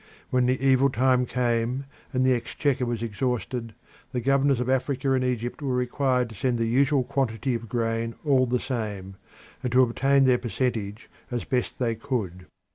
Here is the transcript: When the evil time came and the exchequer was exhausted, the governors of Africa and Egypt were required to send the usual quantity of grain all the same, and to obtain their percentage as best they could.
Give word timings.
When 0.31 0.47
the 0.47 0.59
evil 0.65 0.89
time 0.89 1.27
came 1.27 1.85
and 2.11 2.25
the 2.25 2.33
exchequer 2.33 2.87
was 2.87 3.03
exhausted, 3.03 3.75
the 4.13 4.19
governors 4.19 4.59
of 4.59 4.67
Africa 4.67 5.11
and 5.11 5.23
Egypt 5.23 5.61
were 5.61 5.75
required 5.75 6.29
to 6.29 6.35
send 6.35 6.57
the 6.57 6.65
usual 6.65 7.03
quantity 7.03 7.53
of 7.53 7.69
grain 7.69 8.15
all 8.25 8.47
the 8.47 8.59
same, 8.59 9.17
and 9.61 9.71
to 9.71 9.83
obtain 9.83 10.23
their 10.23 10.39
percentage 10.39 11.07
as 11.29 11.43
best 11.45 11.77
they 11.77 11.93
could. 11.93 12.47